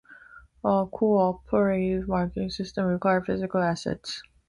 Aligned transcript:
A 0.63 0.87
co-operative 0.91 2.07
marketing 2.07 2.49
system 2.49 2.85
required 2.85 3.27
physical 3.27 3.61
assets. 3.61 4.23